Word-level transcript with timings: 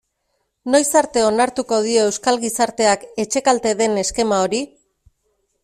Noiz 0.75 0.87
arte 1.01 1.19
onartuko 1.25 1.79
dio 1.89 2.07
euskal 2.11 2.41
gizarteak 2.47 3.05
etxekalte 3.25 3.77
den 3.83 4.03
eskema 4.07 4.43
hori? 4.47 4.67